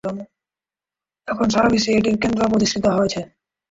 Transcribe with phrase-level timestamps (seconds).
[1.27, 3.19] এখন সারাবিশ্বে এটির কেন্দ্র প্রতিষ্ঠিত হয়েছে।